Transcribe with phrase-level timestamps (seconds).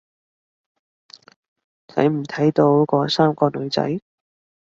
[1.89, 3.99] 睇唔睇到嗰三個女仔？